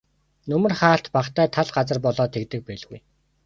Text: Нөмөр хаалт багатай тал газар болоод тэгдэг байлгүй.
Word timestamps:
Нөмөр 0.53 0.73
хаалт 0.79 1.05
багатай 1.17 1.47
тал 1.55 1.67
газар 1.77 1.97
болоод 2.05 2.31
тэгдэг 2.35 2.61
байлгүй. 2.67 2.99